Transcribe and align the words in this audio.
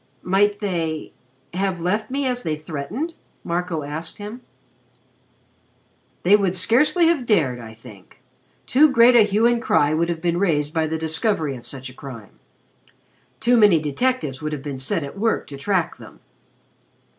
"Might 0.23 0.57
they 0.57 1.11
have 1.53 1.79
left 1.79 2.09
me 2.09 2.25
as 2.25 2.41
they 2.41 2.55
threatened?" 2.55 3.13
Marco 3.43 3.83
asked 3.83 4.17
him. 4.17 4.41
"They 6.23 6.35
would 6.35 6.55
scarcely 6.55 7.05
have 7.05 7.27
dared, 7.27 7.59
I 7.59 7.75
think. 7.75 8.19
Too 8.65 8.89
great 8.89 9.15
a 9.15 9.21
hue 9.21 9.45
and 9.45 9.61
cry 9.61 9.93
would 9.93 10.09
have 10.09 10.19
been 10.19 10.39
raised 10.39 10.73
by 10.73 10.87
the 10.87 10.97
discovery 10.97 11.55
of 11.55 11.67
such 11.67 11.87
a 11.87 11.93
crime. 11.93 12.39
Too 13.39 13.57
many 13.57 13.79
detectives 13.79 14.41
would 14.41 14.53
have 14.53 14.63
been 14.63 14.79
set 14.79 15.03
at 15.03 15.19
work 15.19 15.45
to 15.49 15.57
track 15.57 15.97
them." 15.97 16.21